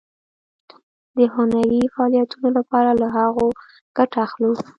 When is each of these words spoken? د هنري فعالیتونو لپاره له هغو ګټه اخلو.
د 1.17 1.17
هنري 1.35 1.81
فعالیتونو 1.93 2.49
لپاره 2.57 2.91
له 3.01 3.07
هغو 3.17 3.47
ګټه 3.97 4.17
اخلو. 4.25 4.51